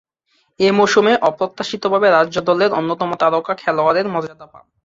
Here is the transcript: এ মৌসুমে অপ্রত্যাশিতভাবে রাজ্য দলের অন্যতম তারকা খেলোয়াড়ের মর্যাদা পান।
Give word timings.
এ 0.59 0.67
মৌসুমে 0.71 1.13
অপ্রত্যাশিতভাবে 1.21 2.07
রাজ্য 2.09 2.35
দলের 2.49 2.71
অন্যতম 2.73 3.09
তারকা 3.21 3.53
খেলোয়াড়ের 3.61 4.07
মর্যাদা 4.13 4.47
পান। 4.53 4.65